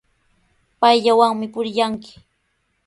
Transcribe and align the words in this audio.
Payllawanmi 0.79 1.47
purillanki. 1.53 2.13